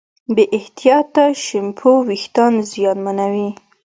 [0.35, 3.49] بې احتیاطه شیمپو وېښتيان زیانمنوي.